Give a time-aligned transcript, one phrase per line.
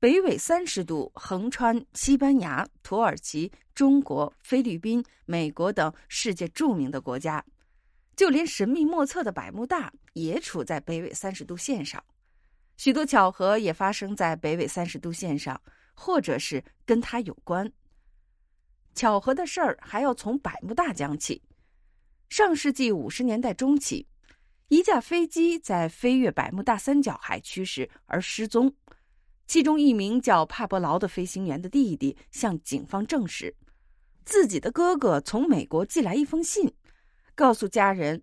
[0.00, 7.44] 北纬三十度，横穿西班牙、土耳其、中国、菲律宾、美国等世界著名的国家，
[8.16, 12.02] 就连神秘莫测的百慕大也处在北纬三十度线上。
[12.78, 15.60] 许多巧合也发生在北纬三十度线上，
[15.92, 17.70] 或者是跟它有关。
[18.94, 21.42] 巧合的事儿还要从百慕大讲起。
[22.30, 24.06] 上世纪五十年代中期，
[24.68, 28.74] 一架飞机在飞越百慕大三角海区时而失踪，
[29.50, 33.56] 其中一名叫帕伯劳的飞行员的弟弟向警方证实，
[34.24, 36.72] 自己的哥哥从美国寄来一封信，
[37.34, 38.22] 告诉家人，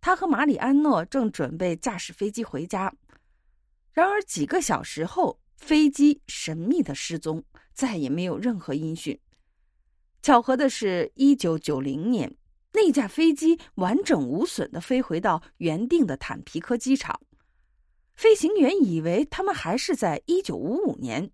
[0.00, 2.92] 他和马里安诺正准备驾驶飞机回家。
[3.92, 9.16] 然而几个小时后，飞机神秘的失踪，再也没有任何音讯。
[10.22, 12.36] 巧合的是，一九九零年，
[12.72, 17.20] 那架飞机完整无损的飞回到原定的坦皮科机场。
[18.14, 21.30] 飞行员以为他们还是在一九五五年，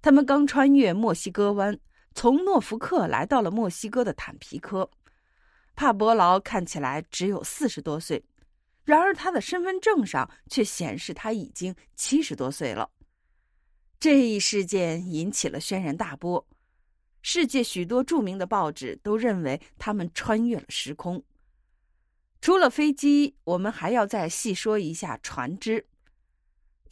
[0.00, 1.78] 他们刚穿越墨西哥湾，
[2.14, 4.88] 从诺福克来到了墨西哥的坦皮科。
[5.74, 8.24] 帕伯劳看起来只有四十多岁。
[8.84, 12.90] 然而，他的身份证上却显示他已经七十多岁了。
[14.00, 16.44] 这一事件引起了轩然大波，
[17.22, 21.22] 世界许多著名的报纸都认为他们穿越了时空。
[22.40, 25.86] 除了飞机，我们还要再细说一下船只。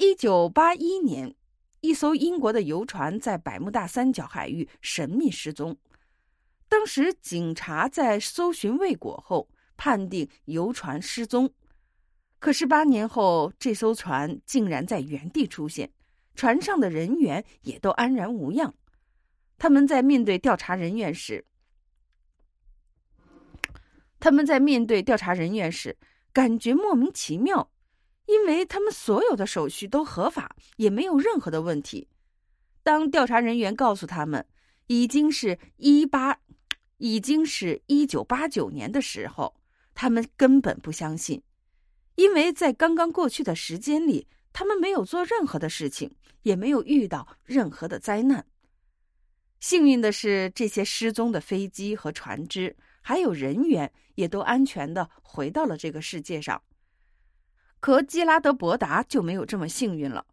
[0.01, 1.34] 一九八一年，
[1.83, 5.77] 一艘英国的游船在百慕大三角海域神秘失踪，
[6.70, 11.53] 当时警察在搜寻未果后，判定游船失踪。
[12.39, 15.93] 可是八年后，这艘船竟然在原地出现，
[16.34, 18.75] 船上的人员也都安然无恙。
[19.59, 21.45] 他们在面对调查人员时，
[24.19, 25.98] 他们在面对调查人员时
[26.33, 27.71] 感觉莫名其妙，
[28.31, 32.06] 因为他们所有的手续都合法，也没有任何的问题。
[32.84, 34.47] 当调查人员告诉他们
[34.87, 36.39] 已经是一八，
[36.98, 39.56] 已经是一九八九年的时候，
[39.97, 41.43] 他们根本不相信。
[42.15, 48.47] 因为在刚刚过去的时间里，他们没有做任何的事情，也没有遇到任何的灾难。
[49.59, 56.62] 幸运的是，这些失踪的飞机和船只还有人员也都安全的回到了这个世界上。
[57.80, 60.26] 可基拉德伯达就没有这么幸运了。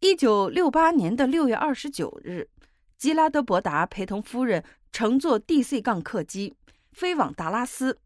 [0.00, 2.48] 一九六八年的六月二十九日，
[2.96, 5.80] 基拉德伯达陪同夫人乘坐 D.C.
[5.80, 6.56] 杠客机
[6.92, 7.98] 飞往达拉斯。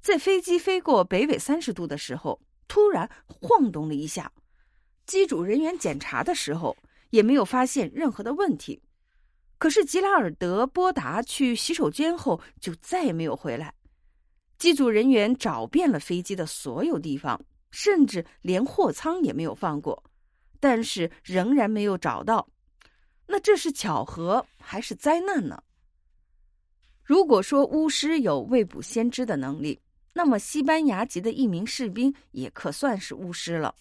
[0.00, 4.32] 在飞机飞过北纬三十度的时候，突然晃动了一下。
[5.04, 6.76] 机组人员检查的时候
[7.10, 8.82] 也没有发现任何的问题。
[9.58, 13.72] 可是吉拉尔德波达去洗手间后就再也没有回来。
[14.58, 17.40] 机组人员找遍了飞机的所有地方，
[17.78, 20.02] 甚至连货仓也没有放过，
[20.58, 22.48] 但是仍然没有找到。
[23.26, 25.62] 那这是巧合还是灾难呢？
[27.04, 29.78] 如果说巫师有未卜先知的能力，
[30.14, 33.74] 那么，西班牙籍的一名士兵也可算是巫师了。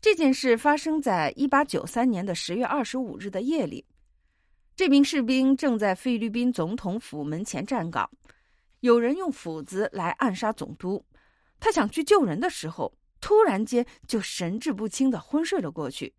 [0.00, 3.84] 这件事发生在一八九三年的十月二十五日的夜里，
[4.76, 8.08] 这名士兵正在菲律宾总统府门前站岗，
[8.78, 11.04] 有人用斧子来暗杀总督。
[11.64, 16.12] 他想去救人的时候，突然间就神志不清的昏睡了过去。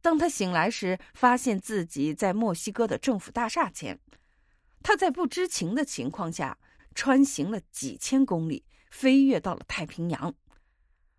[0.00, 3.98] 当他醒来时，发现自己在墨西哥的政府大厦前，
[4.80, 6.56] 他在不知情的情况下。
[6.92, 10.34] 穿行了几千公里，飞越到了太平洋。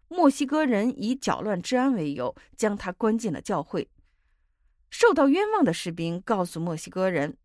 [0.09, 3.89] 墨西哥人以搅乱治安为由，将他关进了教会。
[4.89, 7.37] 受到冤枉的士兵告诉墨西哥人，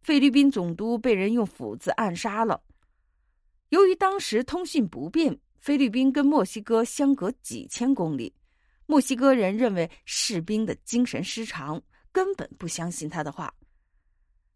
[0.00, 2.62] 菲律宾总督被人用斧子暗杀了。
[3.68, 8.30] 由于当时通讯不便，菲律宾跟墨西哥相隔几千公里，
[8.84, 11.82] 墨西哥人认为士兵的精神失常，
[12.12, 13.50] 根本不相信他的话。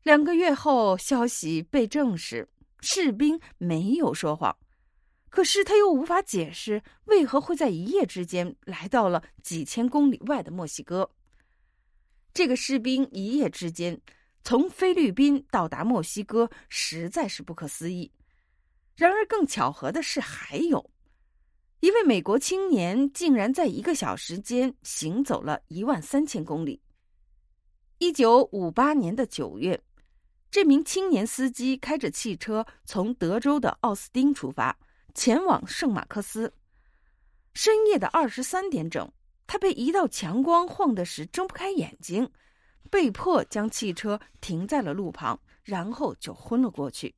[0.03, 2.47] 两个月后，消息被证实。
[2.83, 4.55] 士兵没有说谎，
[5.31, 11.11] 可是他又无法解释为何会在一夜之间来到了几千公里外的墨西哥。
[12.35, 13.99] 这个士兵一夜之间
[14.45, 18.13] 从菲律宾到达墨西哥，实在是不可思议。
[18.95, 20.91] 然而，更巧合的是，还有
[21.81, 26.81] 一位美国青年竟然在一个小时间行走了一万三千公里。
[27.99, 29.81] 一九五八年的九月。
[30.51, 34.77] 这名青年司机开着汽车从德州的奥斯汀出发，
[35.15, 36.53] 前往圣马克思。
[37.53, 39.13] 深夜的二十三点整，
[39.47, 42.29] 他被一道强光晃得时睁不开眼睛，
[42.91, 47.15] 被迫将汽车停在了路旁，然后就昏了过去。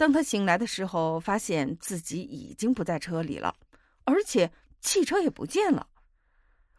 [0.00, 3.54] 当他醒来的时候，发现自己已经不在车里了，
[4.04, 4.50] 而且
[4.80, 5.86] 汽车也不见了。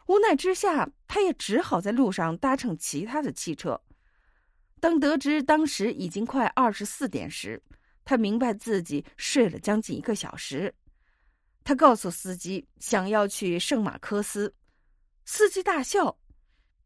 [0.08, 3.80] 无奈之下，他也只好在路上搭乘其他的汽车。
[4.80, 7.62] 当得知当时已经快二十四点时，
[8.04, 10.74] 他明白自己睡了将近一个小时。
[11.64, 14.52] 他告诉司机想要去圣马科斯，
[15.26, 16.18] 司机大笑，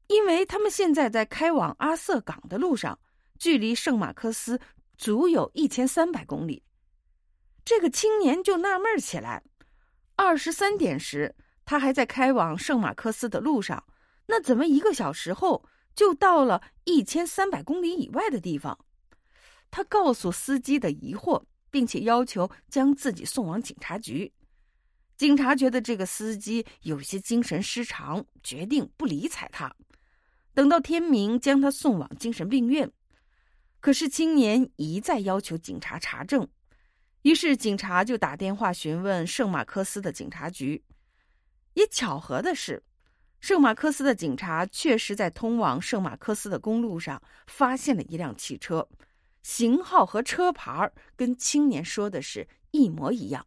[0.07, 2.99] 因为他们现在在开往阿瑟港的路上，
[3.39, 4.59] 距离圣马科斯
[4.97, 6.63] 足有一千三百公里。
[7.63, 9.44] 这个青年就纳闷起来：
[10.15, 13.83] 二十三点时，他还在开往圣马克斯的路上，
[14.27, 18.77] 那怎么一个小时后就到了一千三百公里以外的地方？
[19.71, 24.31] 他告诉司机的疑惑，并且要求将自己送往警察局。
[25.18, 29.74] 警察觉得这个司机有些精神失常，决定不理睬他，
[30.53, 32.91] 等到天明将他送往精神病院。
[33.85, 36.47] 可是青年一再要求警察查证，
[37.21, 40.83] 于是警察就打电话询问圣马克思的警察局。
[41.75, 42.81] 也巧合的是，
[43.39, 48.89] 圣马克思的警察确实在通往圣马克思的公路上发现了一辆汽车，
[49.43, 53.45] 型号和车牌跟青年说的是一模一样。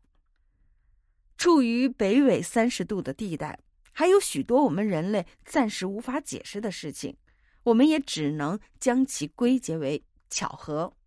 [1.37, 3.59] 处于北纬三十度的地带，
[3.91, 7.17] 还有许多我们人类暂时无法解释的事情，
[7.65, 10.01] 我们也只能将其归结为
[10.31, 10.98] 巧合。